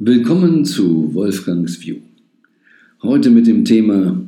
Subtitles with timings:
[0.00, 1.96] Willkommen zu Wolfgangs View.
[3.02, 4.24] Heute mit dem Thema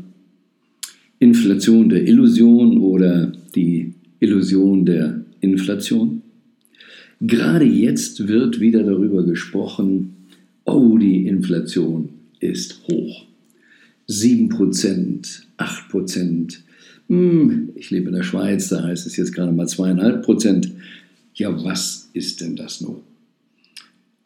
[1.21, 6.23] Inflation der Illusion oder die Illusion der Inflation.
[7.21, 10.17] Gerade jetzt wird wieder darüber gesprochen,
[10.65, 12.09] oh, die Inflation
[12.41, 13.27] ist hoch.
[14.09, 16.59] 7%, 8%.
[17.09, 20.69] Hm, ich lebe in der Schweiz, da heißt es jetzt gerade mal 2,5%.
[21.35, 23.03] Ja, was ist denn das nun?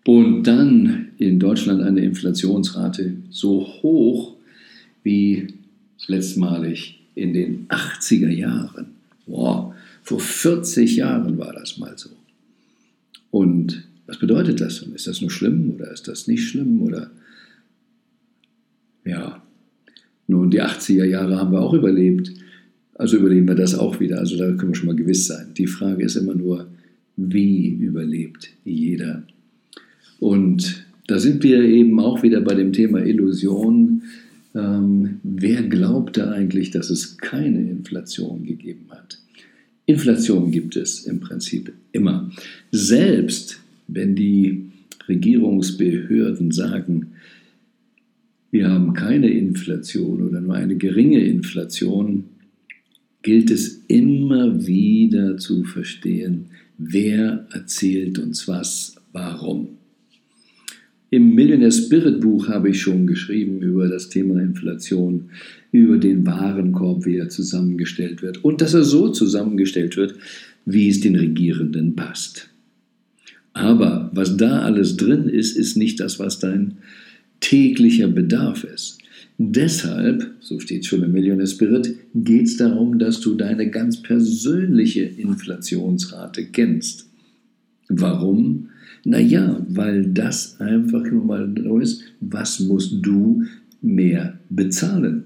[0.07, 4.37] Und dann in Deutschland eine Inflationsrate so hoch
[5.03, 5.55] wie
[6.07, 8.87] letztmalig in den 80er Jahren.
[9.27, 12.11] Wow, vor 40 Jahren war das mal so.
[13.31, 14.83] Und was bedeutet das?
[14.83, 16.83] Ist das nur schlimm oder ist das nicht schlimm?
[16.83, 17.11] Oder
[19.05, 19.43] ja,
[20.27, 22.33] nun, die 80er Jahre haben wir auch überlebt.
[22.95, 24.19] Also überleben wir das auch wieder.
[24.19, 25.55] Also da können wir schon mal gewiss sein.
[25.57, 26.69] Die Frage ist immer nur,
[27.17, 29.23] wie überlebt jeder
[30.19, 34.03] und da sind wir eben auch wieder bei dem Thema Illusion.
[34.55, 39.19] Ähm, wer glaubte eigentlich, dass es keine Inflation gegeben hat?
[39.87, 42.31] Inflation gibt es im Prinzip immer.
[42.71, 44.71] Selbst wenn die
[45.09, 47.13] Regierungsbehörden sagen,
[48.51, 52.25] wir haben keine Inflation oder nur eine geringe Inflation,
[53.23, 56.47] gilt es immer wieder zu verstehen,
[56.79, 59.69] wer erzählt uns was, warum.
[61.15, 65.31] Im Millionaire Spirit Buch habe ich schon geschrieben über das Thema Inflation,
[65.71, 70.17] über den Warenkorb, wie er zusammengestellt wird und dass er so zusammengestellt wird,
[70.67, 72.51] wie es den Regierenden passt.
[73.53, 76.79] Aber was da alles drin ist, ist nicht das, was dein
[77.39, 78.99] täglicher Bedarf ist.
[79.39, 85.03] Deshalb, so steht schon im Millionaire Spirit, geht es darum, dass du deine ganz persönliche
[85.03, 87.07] Inflationsrate kennst.
[88.01, 88.69] Warum?
[89.05, 93.45] Naja, weil das einfach nur mal ist, was musst du
[93.83, 95.25] mehr bezahlen?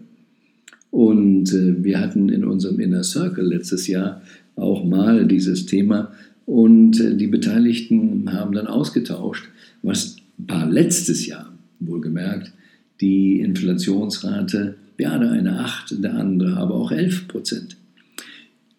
[0.91, 4.23] Und äh, wir hatten in unserem Inner Circle letztes Jahr
[4.57, 6.13] auch mal dieses Thema
[6.47, 9.49] und äh, die Beteiligten haben dann ausgetauscht,
[9.83, 12.53] was war letztes Jahr, wohlgemerkt,
[13.01, 17.77] die Inflationsrate, ja, der eine 8, der andere aber auch 11 Prozent.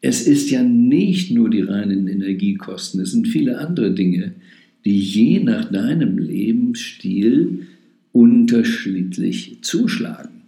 [0.02, 4.34] Es ist ja nicht nur die reinen Energiekosten, es sind viele andere Dinge,
[4.86, 7.68] die je nach deinem Lebensstil
[8.12, 10.40] unterschiedlich zuschlagen.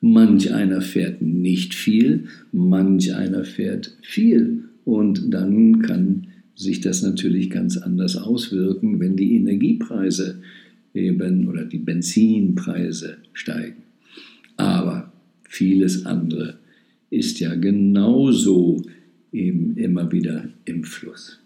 [0.00, 4.64] Manch einer fährt nicht viel, manch einer fährt viel.
[4.84, 10.42] Und dann kann sich das natürlich ganz anders auswirken, wenn die Energiepreise
[10.92, 13.82] eben oder die Benzinpreise steigen.
[14.56, 15.12] Aber
[15.48, 16.58] vieles andere
[17.14, 18.82] ist ja genauso
[19.32, 21.40] eben immer wieder im Fluss.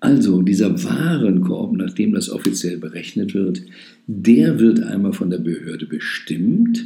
[0.00, 3.62] Also dieser Warenkorb, nachdem das offiziell berechnet wird,
[4.06, 6.84] der wird einmal von der Behörde bestimmt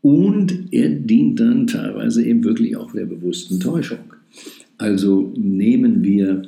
[0.00, 3.98] und er dient dann teilweise eben wirklich auch der bewussten Täuschung.
[4.78, 6.42] Also nehmen wir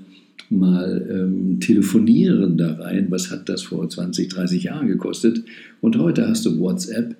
[0.48, 5.43] mal ähm, Telefonieren da rein, was hat das vor 20, 30 Jahren gekostet
[5.81, 7.16] und heute hast du WhatsApp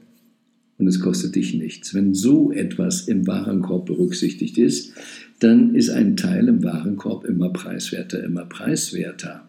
[0.79, 1.95] und es kostet dich nichts.
[1.95, 4.93] Wenn so etwas im Warenkorb berücksichtigt ist,
[5.39, 9.49] dann ist ein Teil im Warenkorb immer preiswerter, immer preiswerter.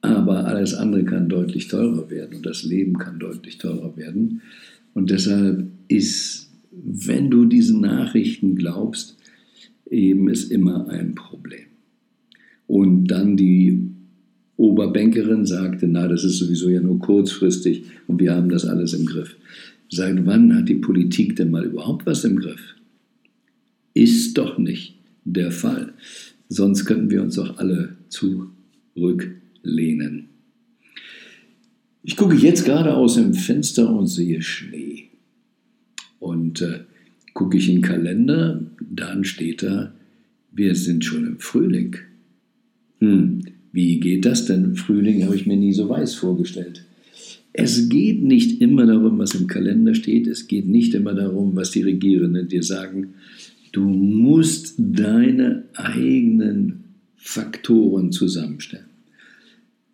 [0.00, 4.42] Aber alles andere kann deutlich teurer werden und das Leben kann deutlich teurer werden.
[4.94, 9.16] Und deshalb ist, wenn du diesen Nachrichten glaubst,
[9.90, 11.66] eben ist immer ein Problem.
[12.66, 13.87] Und dann die
[14.58, 19.06] Oberbänkerin sagte, na, das ist sowieso ja nur kurzfristig und wir haben das alles im
[19.06, 19.36] Griff.
[19.88, 22.74] Seit wann hat die Politik denn mal überhaupt was im Griff?
[23.94, 25.92] Ist doch nicht der Fall.
[26.48, 30.30] Sonst könnten wir uns doch alle zurücklehnen.
[32.02, 35.04] Ich gucke jetzt gerade aus dem Fenster und sehe Schnee.
[36.18, 36.80] Und äh,
[37.32, 39.94] gucke ich in den Kalender, dann steht da,
[40.50, 41.94] wir sind schon im Frühling.
[42.98, 43.42] Hm,
[43.72, 44.76] wie geht das denn?
[44.76, 46.84] Frühling habe ich mir nie so weiß vorgestellt.
[47.52, 50.26] Es geht nicht immer darum, was im Kalender steht.
[50.26, 53.14] Es geht nicht immer darum, was die Regierenden dir sagen.
[53.72, 56.84] Du musst deine eigenen
[57.16, 58.86] Faktoren zusammenstellen.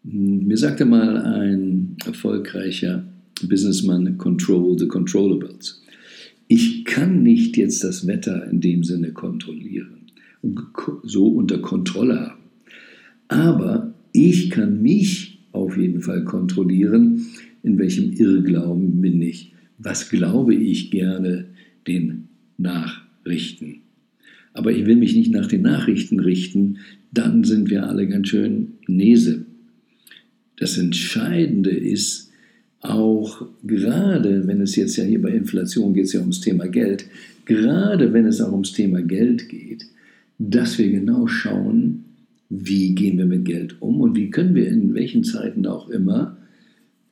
[0.02, 3.04] Mir sagte mal ein erfolgreicher
[3.42, 5.82] Businessman, control the controllables.
[6.46, 10.10] Ich kann nicht jetzt das Wetter in dem Sinne kontrollieren
[10.42, 10.60] und
[11.02, 12.43] so unter Kontrolle haben.
[13.28, 17.26] Aber ich kann mich auf jeden Fall kontrollieren,
[17.62, 21.46] in welchem Irrglauben bin ich, was glaube ich gerne
[21.86, 22.28] den
[22.58, 23.82] Nachrichten.
[24.52, 26.78] Aber ich will mich nicht nach den Nachrichten richten,
[27.12, 29.46] dann sind wir alle ganz schön Nese.
[30.56, 32.30] Das Entscheidende ist
[32.80, 37.06] auch gerade, wenn es jetzt ja hier bei Inflation geht es ja ums Thema Geld,
[37.46, 39.86] gerade wenn es auch ums Thema Geld geht,
[40.38, 42.04] dass wir genau schauen,
[42.60, 46.36] wie gehen wir mit Geld um und wie können wir in welchen Zeiten auch immer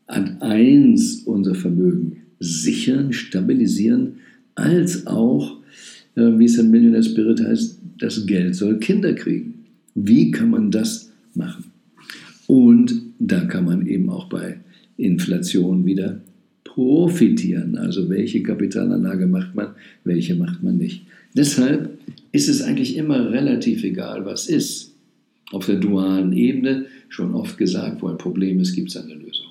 [0.07, 4.15] an eins unser Vermögen sichern, stabilisieren,
[4.55, 5.59] als auch,
[6.17, 9.65] äh, wie es im Millionaire Spirit heißt, das Geld soll Kinder kriegen.
[9.95, 11.65] Wie kann man das machen?
[12.47, 14.59] Und da kann man eben auch bei
[14.97, 16.21] Inflation wieder
[16.65, 17.77] profitieren.
[17.77, 19.69] Also welche Kapitalanlage macht man,
[20.05, 21.07] welche macht man nicht.
[21.37, 21.99] Deshalb
[22.33, 24.92] ist es eigentlich immer relativ egal, was ist.
[25.53, 29.47] Auf der dualen Ebene, schon oft gesagt, wo ein Problem ist, gibt es eine Lösung.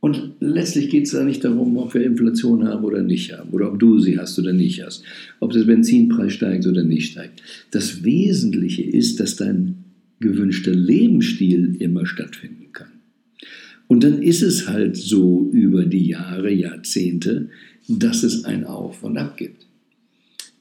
[0.00, 3.70] Und letztlich geht es da nicht darum, ob wir Inflation haben oder nicht haben, oder
[3.70, 5.04] ob du sie hast oder nicht hast,
[5.40, 7.42] ob der Benzinpreis steigt oder nicht steigt.
[7.70, 9.84] Das Wesentliche ist, dass dein
[10.20, 12.88] gewünschter Lebensstil immer stattfinden kann.
[13.88, 17.48] Und dann ist es halt so über die Jahre, Jahrzehnte,
[17.88, 19.66] dass es ein Auf und Ab gibt.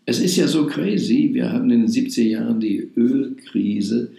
[0.05, 4.11] Es ist ja so crazy, wir hatten in den 70er Jahren die Ölkrise,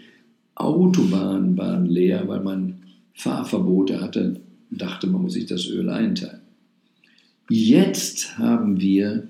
[0.64, 2.82] Autobahnen waren leer, weil man
[3.14, 4.40] Fahrverbote hatte,
[4.70, 6.40] dachte, man muss sich das Öl einteilen.
[7.48, 9.28] Jetzt haben wir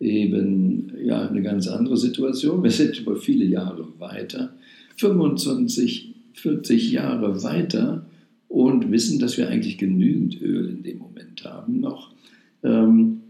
[0.00, 2.62] eben ja, eine ganz andere Situation.
[2.62, 4.52] Wir sind über viele Jahre weiter,
[4.96, 8.06] 25, 40 Jahre weiter
[8.48, 12.12] und wissen, dass wir eigentlich genügend Öl in dem Moment haben noch.
[12.62, 13.20] Ähm,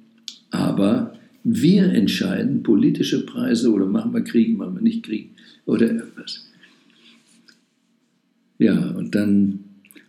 [0.50, 1.14] aber
[1.44, 5.31] wir entscheiden politische Preise oder machen wir Krieg, machen wir nicht Krieg
[5.67, 6.47] oder irgendwas.
[8.58, 9.60] Ja, und dann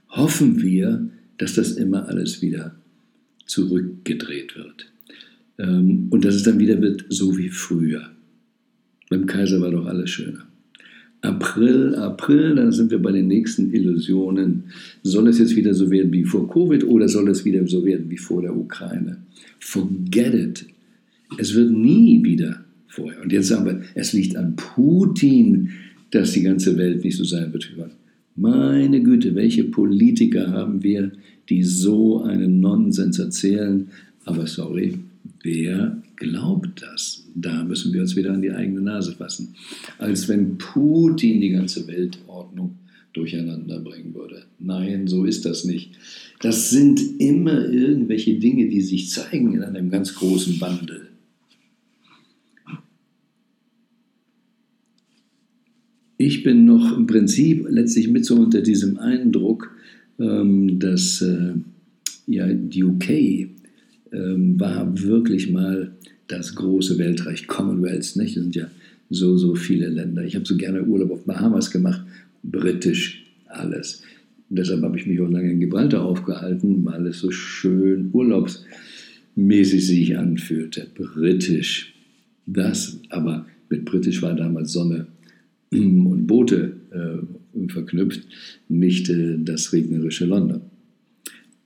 [0.10, 2.76] hoffen wir, dass das immer alles wieder
[3.46, 4.92] zurückgedreht wird.
[5.58, 8.12] Ähm, und dass es dann wieder wird, so wie früher.
[9.10, 10.46] Beim Kaiser war doch alles schöner.
[11.22, 14.66] April, April, dann sind wir bei den nächsten Illusionen.
[15.04, 18.10] Soll es jetzt wieder so werden wie vor Covid oder soll es wieder so werden
[18.10, 19.18] wie vor der Ukraine?
[19.60, 20.66] Forget it.
[21.40, 23.22] Es wird nie wieder vorher.
[23.22, 25.72] Und jetzt sagen wir, es liegt an Putin,
[26.12, 27.82] dass die ganze Welt nicht so sein wird wie
[28.36, 31.14] Meine Güte, welche Politiker haben wir,
[31.48, 33.88] die so einen Nonsens erzählen?
[34.26, 35.00] Aber sorry,
[35.42, 37.26] wer glaubt das?
[37.34, 39.56] Da müssen wir uns wieder an die eigene Nase fassen.
[40.00, 42.76] Als wenn Putin die ganze Weltordnung
[43.14, 44.44] durcheinander bringen würde.
[44.60, 45.92] Nein, so ist das nicht.
[46.42, 51.08] Das sind immer irgendwelche Dinge, die sich zeigen in einem ganz großen Wandel.
[56.18, 59.72] Ich bin noch im Prinzip letztlich mit so unter diesem Eindruck,
[60.18, 61.54] ähm, dass äh,
[62.28, 63.10] ja, die UK
[64.12, 65.92] ähm, war wirklich mal
[66.28, 68.16] das große Weltreich Commonwealth.
[68.16, 68.38] Nicht?
[68.38, 68.70] Das sind ja
[69.10, 70.24] so, so viele Länder.
[70.24, 72.02] Ich habe so gerne Urlaub auf Bahamas gemacht,
[72.44, 74.02] britisch alles.
[74.50, 80.18] Deshalb habe ich mich auch lange in Gibraltar aufgehalten, weil es so schön urlaubsmäßig sich
[80.18, 80.88] anfühlte.
[80.96, 81.94] Britisch.
[82.46, 85.08] Das aber mit britisch war damals Sonne
[85.72, 88.28] und Boote äh, verknüpft,
[88.70, 90.62] nicht äh, das regnerische London.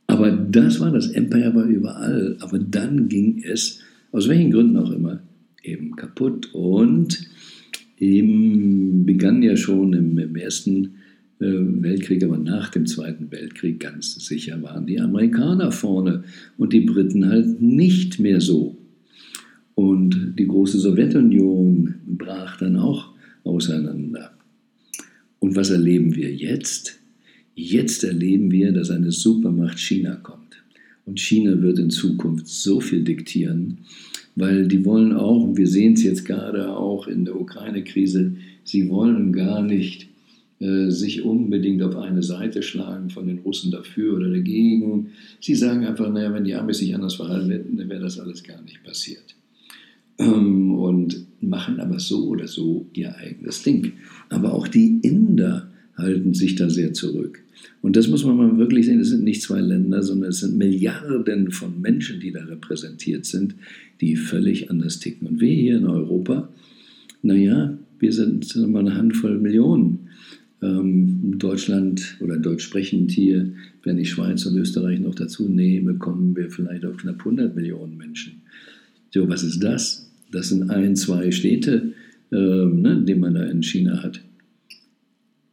[0.08, 2.36] Aber das war das Empire war überall.
[2.40, 3.80] Aber dann ging es
[4.12, 5.22] aus welchen Gründen auch immer,
[5.64, 6.50] eben kaputt.
[6.54, 7.30] Und
[8.00, 10.96] eben begann ja schon im, im Ersten
[11.40, 16.24] äh, Weltkrieg, aber nach dem Zweiten Weltkrieg ganz sicher waren die Amerikaner vorne
[16.58, 18.78] und die Briten halt nicht mehr so.
[19.76, 23.09] Und die große Sowjetunion brach dann auch
[23.44, 24.32] auseinander.
[25.40, 27.00] Und was erleben wir jetzt?
[27.56, 30.64] Jetzt erleben wir, dass eine Supermacht China kommt.
[31.06, 33.80] Und China wird in Zukunft so viel diktieren,
[34.36, 38.90] weil die wollen auch, und wir sehen es jetzt gerade auch in der Ukraine-Krise, sie
[38.90, 40.08] wollen gar nicht
[40.60, 45.12] äh, sich unbedingt auf eine Seite schlagen von den Russen dafür oder dagegen.
[45.40, 48.44] Sie sagen einfach, naja, wenn die Amis sich anders verhalten hätten, dann wäre das alles
[48.44, 49.36] gar nicht passiert.
[50.20, 53.94] Ähm, und machen aber so oder so ihr eigenes Ding.
[54.30, 57.42] Aber auch die Inder halten sich da sehr zurück.
[57.82, 60.58] Und das muss man mal wirklich sehen, es sind nicht zwei Länder, sondern es sind
[60.58, 63.56] Milliarden von Menschen, die da repräsentiert sind,
[64.02, 65.28] die völlig anders ticken.
[65.28, 66.50] Und wir hier in Europa,
[67.22, 70.10] naja, wir sind, mal eine Handvoll Millionen.
[70.62, 76.36] Ähm, Deutschland oder deutsch sprechend hier, wenn ich Schweiz und Österreich noch dazu nehme, kommen
[76.36, 78.42] wir vielleicht auf knapp 100 Millionen Menschen.
[79.14, 80.09] So, was ist das?
[80.32, 81.94] Das sind ein, zwei Städte,
[82.32, 84.22] äh, ne, die man da in China hat.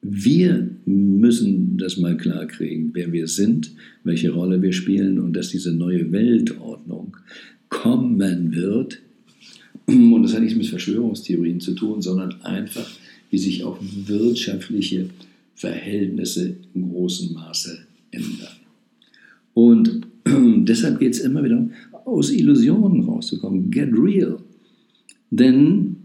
[0.02, 3.72] Wir müssen das mal klar kriegen, wer wir sind,
[4.04, 7.16] welche Rolle wir spielen und dass diese neue Weltordnung
[7.68, 9.00] kommen wird.
[9.86, 12.88] Und das hat nichts mit Verschwörungstheorien zu tun, sondern einfach,
[13.30, 15.10] wie sich auch wirtschaftliche
[15.54, 17.78] Verhältnisse in großem Maße
[18.10, 18.56] ändern.
[19.54, 20.06] Und
[20.68, 21.68] deshalb geht es immer wieder
[22.04, 23.70] aus Illusionen rauszukommen.
[23.70, 24.38] Get real.
[25.30, 25.96] Denn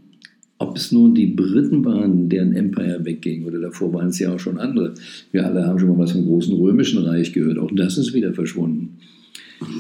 [0.57, 4.39] ob es nun die Briten waren, deren Empire wegging, oder davor waren es ja auch
[4.39, 4.93] schon andere.
[5.31, 7.57] Wir alle haben schon mal was vom großen römischen Reich gehört.
[7.57, 8.97] Auch das ist wieder verschwunden.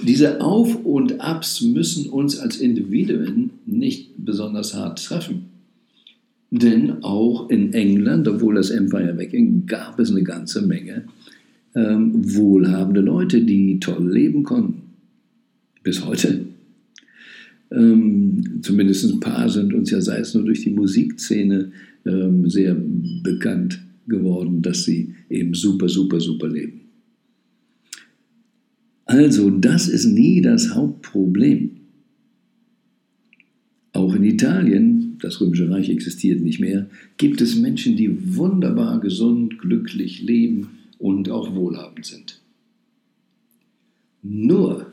[0.05, 5.45] Diese Auf- und Abs müssen uns als Individuen nicht besonders hart treffen.
[6.51, 11.05] Denn auch in England, obwohl das Empire wegging, gab es eine ganze Menge
[11.75, 14.81] ähm, wohlhabende Leute, die toll leben konnten.
[15.83, 16.50] Bis heute.
[17.71, 21.71] Ähm, zumindest ein paar sind uns ja, sei es nur durch die Musikszene,
[22.05, 22.75] ähm, sehr
[23.23, 26.81] bekannt geworden, dass sie eben super, super, super leben.
[29.05, 31.71] Also, das ist nie das Hauptproblem.
[33.93, 39.59] Auch in Italien, das Römische Reich existiert nicht mehr, gibt es Menschen, die wunderbar gesund,
[39.59, 42.41] glücklich leben und auch wohlhabend sind.
[44.23, 44.90] Nur,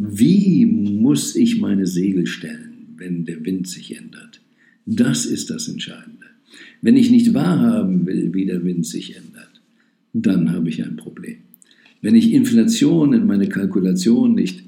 [0.00, 4.40] wie muss ich meine Segel stellen, wenn der Wind sich ändert?
[4.86, 6.26] Das ist das Entscheidende.
[6.80, 9.60] Wenn ich nicht wahrhaben will, wie der Wind sich ändert,
[10.12, 11.38] dann habe ich ein Problem.
[12.00, 14.62] Wenn ich Inflation in meine Kalkulation nicht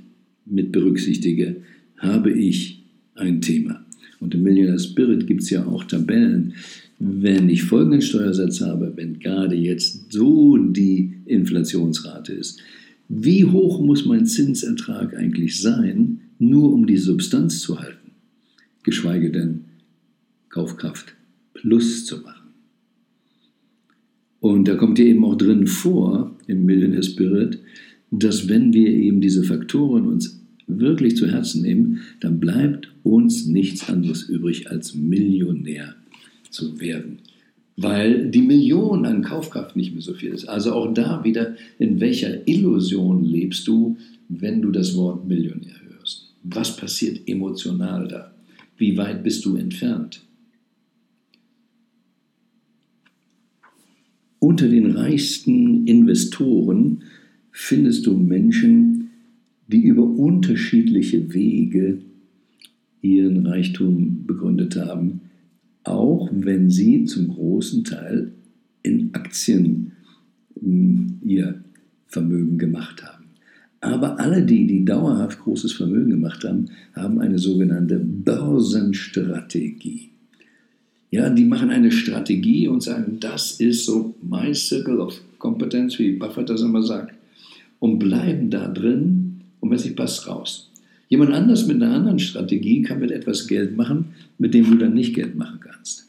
[0.46, 1.62] mit berücksichtige,
[1.98, 2.82] habe ich
[3.14, 3.86] ein Thema.
[4.18, 6.54] Und im Millionaire Spirit gibt es ja auch Tabellen.
[6.98, 12.60] Wenn ich folgenden Steuersatz habe, wenn gerade jetzt so die Inflationsrate ist,
[13.12, 18.12] wie hoch muss mein Zinsertrag eigentlich sein, nur um die Substanz zu halten,
[18.84, 19.64] geschweige denn
[20.48, 21.16] Kaufkraft
[21.52, 22.50] plus zu machen.
[24.38, 27.58] Und da kommt ja eben auch drin vor, im Millionaire Spirit,
[28.12, 33.88] dass wenn wir eben diese Faktoren uns wirklich zu Herzen nehmen, dann bleibt uns nichts
[33.88, 35.96] anderes übrig, als Millionär
[36.48, 37.18] zu werden
[37.76, 40.46] weil die Million an Kaufkraft nicht mehr so viel ist.
[40.46, 43.96] Also auch da wieder, in welcher Illusion lebst du,
[44.28, 46.34] wenn du das Wort Millionär hörst?
[46.42, 48.34] Was passiert emotional da?
[48.76, 50.22] Wie weit bist du entfernt?
[54.38, 57.02] Unter den reichsten Investoren
[57.50, 59.10] findest du Menschen,
[59.68, 61.98] die über unterschiedliche Wege
[63.02, 65.29] ihren Reichtum begründet haben
[65.84, 68.32] auch wenn sie zum großen Teil
[68.82, 69.92] in Aktien
[70.60, 71.62] hm, ihr
[72.06, 73.26] Vermögen gemacht haben.
[73.80, 80.10] Aber alle die, die dauerhaft großes Vermögen gemacht haben, haben eine sogenannte Börsenstrategie.
[81.10, 86.12] Ja, die machen eine Strategie und sagen, das ist so my circle of competence, wie
[86.12, 87.14] Buffett das immer sagt,
[87.78, 90.69] und bleiben da drin und wenn es nicht passt, raus.
[91.10, 94.94] Jemand anders mit einer anderen Strategie kann mit etwas Geld machen, mit dem du dann
[94.94, 96.08] nicht Geld machen kannst.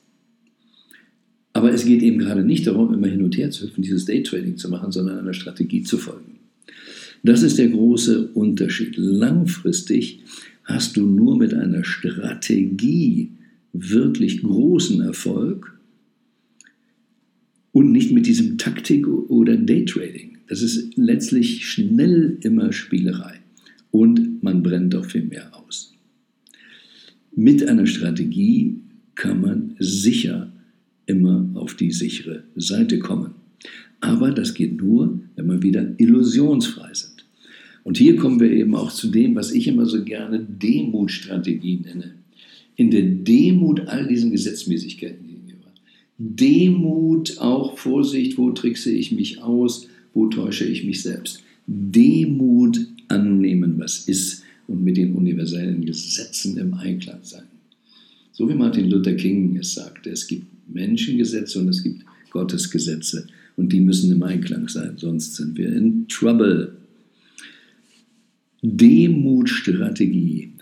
[1.54, 4.58] Aber es geht eben gerade nicht darum, immer hin und her zu hüpfen, dieses Daytrading
[4.58, 6.38] zu machen, sondern einer Strategie zu folgen.
[7.24, 8.94] Das ist der große Unterschied.
[8.96, 10.22] Langfristig
[10.66, 13.32] hast du nur mit einer Strategie
[13.74, 15.80] wirklich großen Erfolg
[17.72, 20.38] und nicht mit diesem Taktik oder Daytrading.
[20.48, 23.41] Das ist letztlich schnell immer Spielerei
[23.92, 25.94] und man brennt auch viel mehr aus.
[27.36, 28.76] Mit einer Strategie
[29.16, 30.52] kann man sicher
[31.06, 33.36] immer auf die sichere Seite kommen.
[34.00, 37.26] Aber das geht nur, wenn wir wieder illusionsfrei sind.
[37.84, 42.16] Und hier kommen wir eben auch zu dem, was ich immer so gerne Demutstrategie nenne.
[42.76, 45.68] In der Demut all diesen Gesetzmäßigkeiten gegenüber.
[46.18, 51.44] Demut auch, Vorsicht, wo trickse ich mich aus, wo täusche ich mich selbst.
[51.68, 52.80] Demut
[53.12, 57.44] annehmen, was ist und mit den universellen Gesetzen im Einklang sein.
[58.32, 63.28] So wie Martin Luther King es sagte, es gibt Menschengesetze und es gibt Gottesgesetze
[63.58, 66.74] und die müssen im Einklang sein, sonst sind wir in Trouble.
[68.64, 70.54] Demutstrategie.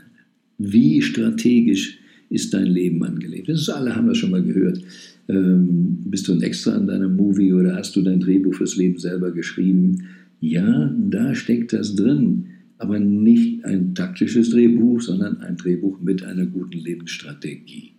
[0.57, 3.49] Wie strategisch ist dein Leben angelegt?
[3.49, 4.81] Das ist, alle haben das schon mal gehört.
[5.27, 8.97] Ähm, bist du ein Extra in deinem Movie oder hast du dein Drehbuch fürs Leben
[8.97, 10.07] selber geschrieben?
[10.41, 16.45] Ja, da steckt das drin, aber nicht ein taktisches Drehbuch, sondern ein Drehbuch mit einer
[16.45, 17.91] guten Lebensstrategie.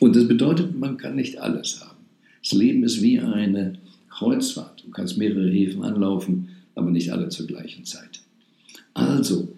[0.00, 1.98] Und das bedeutet, man kann nicht alles haben.
[2.42, 3.74] Das Leben ist wie eine
[4.08, 4.84] Kreuzfahrt.
[4.84, 8.20] Du kannst mehrere Häfen anlaufen, aber nicht alle zur gleichen Zeit.
[8.94, 9.52] Also,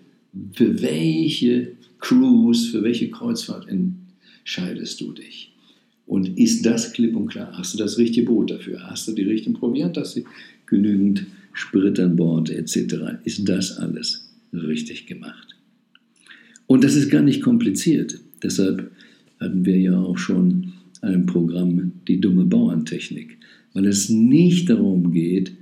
[0.52, 5.52] für welche Cruise, für welche Kreuzfahrt entscheidest du dich?
[6.06, 7.52] Und ist das klipp und klar?
[7.56, 8.90] Hast du das richtige Boot dafür?
[8.90, 9.96] Hast du die richtigen Proviant?
[9.96, 10.22] Hast du
[10.66, 12.94] genügend Sprit an Bord etc.?
[13.24, 15.56] Ist das alles richtig gemacht?
[16.66, 18.20] Und das ist gar nicht kompliziert.
[18.42, 18.90] Deshalb
[19.40, 23.38] hatten wir ja auch schon ein Programm, die dumme Bauerntechnik.
[23.72, 25.52] weil es nicht darum geht,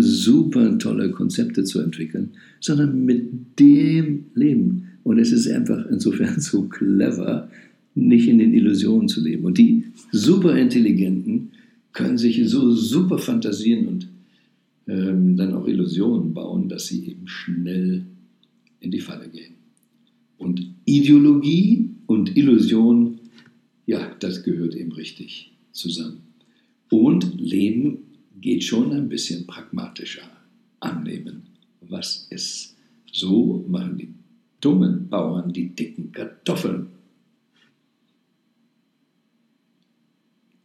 [0.00, 4.88] super tolle Konzepte zu entwickeln, sondern mit dem Leben.
[5.02, 7.50] Und es ist einfach insofern so clever,
[7.94, 9.44] nicht in den Illusionen zu leben.
[9.44, 11.50] Und die Superintelligenten
[11.92, 14.08] können sich so super fantasieren und
[14.86, 18.06] ähm, dann auch Illusionen bauen, dass sie eben schnell
[18.80, 19.54] in die Falle gehen.
[20.36, 23.18] Und Ideologie und Illusion,
[23.86, 26.22] ja, das gehört eben richtig zusammen.
[26.90, 27.98] Und Leben
[28.40, 30.22] geht schon ein bisschen pragmatischer.
[30.80, 31.44] Annehmen,
[31.80, 32.76] was ist.
[33.10, 34.08] So machen die
[34.60, 36.88] dummen Bauern die dicken Kartoffeln.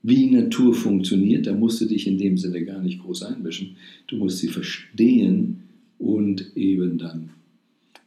[0.02, 3.76] Wie Natur funktioniert, da musst du dich in dem Sinne gar nicht groß einmischen.
[4.08, 5.64] Du musst sie verstehen
[5.98, 7.32] und eben dann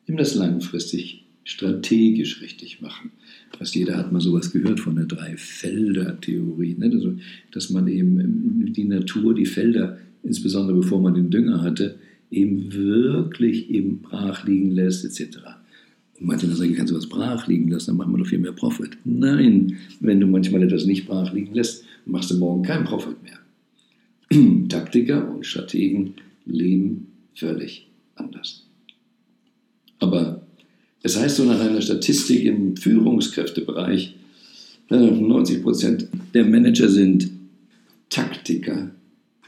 [0.07, 3.11] eben das langfristig strategisch richtig machen.
[3.59, 6.91] Fast jeder hat mal sowas gehört von der Drei-Felder-Theorie, ne?
[6.93, 7.15] also,
[7.51, 11.99] dass man eben die Natur, die Felder, insbesondere bevor man den Dünger hatte,
[12.31, 15.39] eben wirklich eben brach liegen lässt, etc.
[16.25, 18.97] Manche sagen, kannst du was brach liegen lassen, dann machen wir doch viel mehr Profit.
[19.05, 23.39] Nein, wenn du manchmal etwas nicht brach liegen lässt, machst du morgen keinen Profit mehr.
[24.69, 26.15] Taktiker und Strategen
[26.47, 28.65] leben völlig anders.
[29.99, 30.43] Aber
[31.03, 34.15] es heißt so nach einer Statistik im Führungskräftebereich,
[34.91, 37.31] 90 äh, Prozent der Manager sind
[38.11, 38.91] Taktiker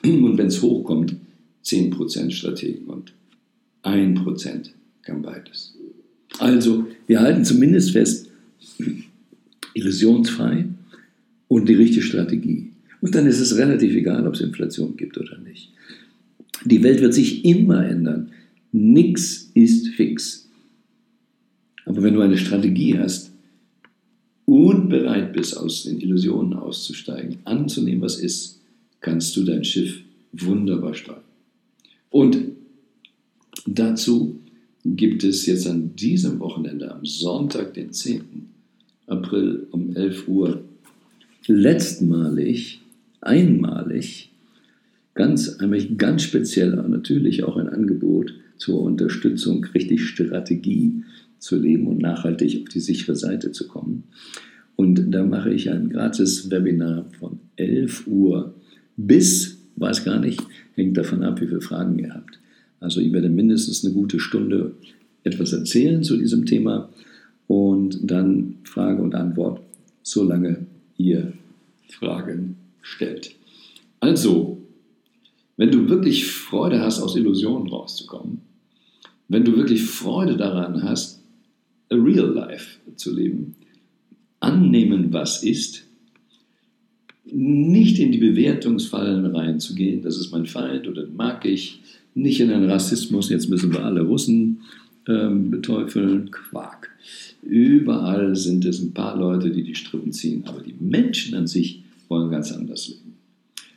[0.03, 1.17] und wenn es hochkommt,
[1.63, 3.13] 10 Prozent Strategen und
[3.83, 5.75] 1 Prozent kann beides.
[6.39, 8.31] Also, wir halten zumindest fest,
[9.75, 10.67] illusionsfrei
[11.49, 12.71] und die richtige Strategie.
[13.01, 15.71] Und dann ist es relativ egal, ob es Inflation gibt oder nicht.
[16.65, 18.31] Die Welt wird sich immer ändern.
[18.73, 20.49] Nichts ist fix.
[21.85, 23.31] Aber wenn du eine Strategie hast
[24.47, 28.61] und bereit bist, aus den Illusionen auszusteigen, anzunehmen, was ist,
[29.01, 30.01] kannst du dein Schiff
[30.33, 31.21] wunderbar steuern.
[32.11, 32.39] Und
[33.67, 34.41] dazu
[34.85, 38.21] gibt es jetzt an diesem Wochenende, am Sonntag, den 10.
[39.07, 40.63] April um 11 Uhr,
[41.47, 42.81] letztmalig,
[43.21, 44.31] einmalig,
[45.15, 45.59] ganz,
[45.97, 51.05] ganz speziell, natürlich auch ein Angebot zur Unterstützung, richtig Strategie
[51.39, 54.05] zu leben und nachhaltig auf die sichere Seite zu kommen.
[54.77, 58.55] Und da mache ich ein gratis Webinar von 11 Uhr
[58.97, 60.43] bis, weiß gar nicht,
[60.75, 62.39] hängt davon ab, wie viele Fragen ihr habt.
[62.85, 64.75] Also ich werde mindestens eine gute Stunde
[65.23, 66.91] etwas erzählen zu diesem Thema
[67.47, 69.61] und dann Frage und Antwort,
[70.03, 70.67] solange
[70.99, 71.33] ihr
[71.89, 73.35] Fragen stellt.
[74.01, 74.59] Also,
[75.57, 78.43] wenn du wirklich Freude hast, aus Illusionen rauszukommen,
[79.29, 81.23] wenn du wirklich Freude daran hast,
[81.91, 83.57] a real life zu leben,
[84.41, 85.85] annehmen, was ist,
[87.25, 91.81] nicht in die Bewertungsfallen reinzugehen, das ist mein Feind oder mag ich,
[92.15, 94.61] nicht in den Rassismus, jetzt müssen wir alle Russen
[95.09, 96.91] ähm, beteufeln, Quark.
[97.43, 101.83] Überall sind es ein paar Leute, die die Strippen ziehen, aber die Menschen an sich
[102.09, 103.15] wollen ganz anders leben.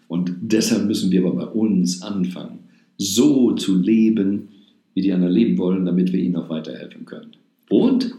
[0.08, 2.60] Und deshalb müssen wir aber bei uns anfangen,
[2.98, 4.50] so zu leben,
[4.94, 7.32] wie die anderen leben wollen, damit wir ihnen auch weiterhelfen können.
[7.70, 8.16] Und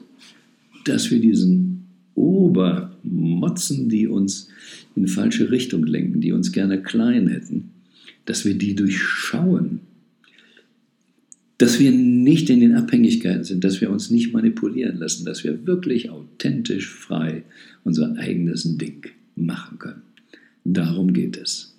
[0.85, 4.49] dass wir diesen Obermotzen, die uns
[4.95, 7.71] in falsche Richtung lenken, die uns gerne klein hätten,
[8.27, 9.81] dass wir die durchschauen,
[11.59, 15.67] dass wir nicht in den Abhängigkeiten sind, dass wir uns nicht manipulieren lassen, dass wir
[15.67, 17.43] wirklich authentisch, frei
[17.85, 20.03] unser eigenes Ding machen können.
[20.65, 21.75] Darum geht es.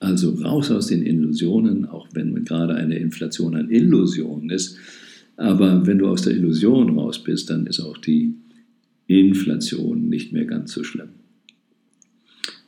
[0.00, 4.76] Also raus aus den Illusionen, auch wenn gerade eine Inflation eine Illusion ist.
[5.36, 8.34] Aber wenn du aus der Illusion raus bist, dann ist auch die
[9.08, 11.08] Inflation nicht mehr ganz so schlimm.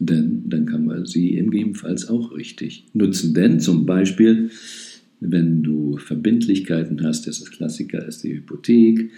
[0.01, 3.35] Denn dann kann man sie ebenfalls auch richtig nutzen.
[3.35, 4.51] Denn zum Beispiel,
[5.21, 9.11] wenn du Verbindlichkeiten hast, das ist Klassiker, ist die Hypothek,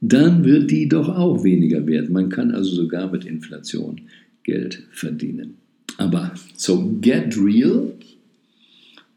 [0.00, 2.10] dann wird die doch auch weniger wert.
[2.10, 4.02] Man kann also sogar mit Inflation
[4.44, 5.54] Geld verdienen.
[5.96, 7.92] Aber so get real.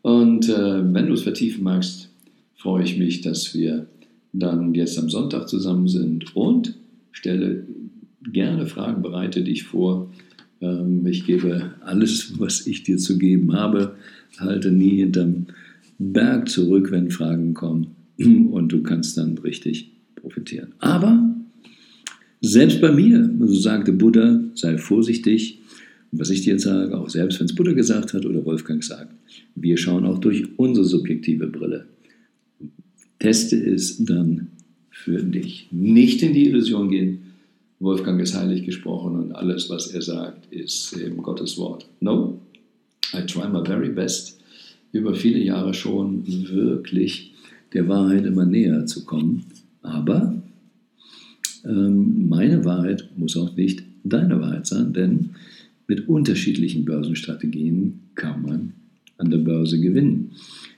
[0.01, 2.09] Und äh, wenn du es vertiefen magst,
[2.55, 3.87] freue ich mich, dass wir
[4.31, 6.75] dann jetzt am Sonntag zusammen sind und
[7.11, 7.65] stelle
[8.31, 10.09] gerne Fragen, bereite dich vor.
[10.61, 13.95] Ähm, ich gebe alles, was ich dir zu geben habe,
[14.37, 15.47] halte nie hinterm
[15.99, 20.73] Berg zurück, wenn Fragen kommen und du kannst dann richtig profitieren.
[20.79, 21.35] Aber
[22.41, 25.59] selbst bei mir, so sagte Buddha, sei vorsichtig.
[26.11, 29.13] Was ich dir sage, auch selbst wenn es Buddha gesagt hat oder Wolfgang sagt,
[29.53, 31.85] wir schauen auch durch unsere subjektive Brille.
[33.19, 34.47] Teste es dann
[34.89, 35.67] für dich.
[35.71, 37.19] Nicht in die Illusion gehen,
[37.79, 41.87] Wolfgang ist heilig gesprochen und alles, was er sagt, ist eben Gottes Wort.
[41.99, 42.41] No,
[43.13, 44.38] I try my very best,
[44.91, 47.33] über viele Jahre schon wirklich
[47.73, 49.45] der Wahrheit immer näher zu kommen.
[49.81, 50.41] Aber
[51.65, 55.31] ähm, meine Wahrheit muss auch nicht deine Wahrheit sein, denn
[55.87, 58.73] mit unterschiedlichen Börsenstrategien kann man
[59.17, 60.31] an der Börse gewinnen.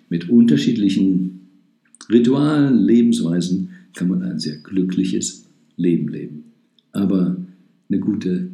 [0.10, 1.42] Mit unterschiedlichen
[2.10, 5.46] Ritualen, Lebensweisen kann man ein sehr glückliches
[5.78, 6.44] Leben leben.
[6.92, 7.38] Aber
[7.90, 8.50] eine gute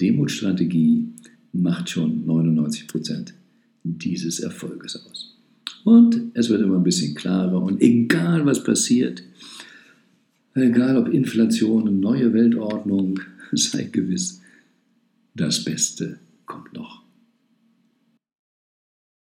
[0.00, 1.04] Demutstrategie
[1.52, 3.34] macht schon 99 Prozent
[3.82, 5.36] dieses Erfolges aus.
[5.84, 9.22] Und es wird immer ein bisschen klarer und egal was passiert,
[10.54, 13.20] egal ob Inflation, neue Weltordnung,
[13.52, 14.40] sei gewiss,
[15.34, 17.02] das Beste kommt noch.